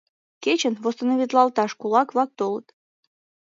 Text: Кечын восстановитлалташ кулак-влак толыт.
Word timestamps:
Кечын 0.43 0.75
восстановитлалташ 0.83 1.71
кулак-влак 1.79 2.29
толыт. 2.39 2.67